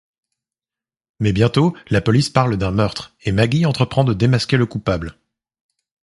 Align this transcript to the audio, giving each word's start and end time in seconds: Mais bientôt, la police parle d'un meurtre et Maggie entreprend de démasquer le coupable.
Mais 1.19 1.31
bientôt, 1.31 1.75
la 1.89 2.01
police 2.01 2.31
parle 2.31 2.57
d'un 2.57 2.71
meurtre 2.71 3.13
et 3.21 3.31
Maggie 3.31 3.67
entreprend 3.67 4.03
de 4.03 4.15
démasquer 4.15 4.57
le 4.57 4.65
coupable. 4.65 5.15